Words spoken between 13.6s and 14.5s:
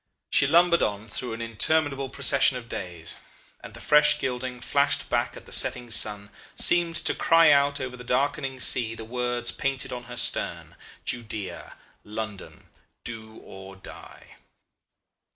Die.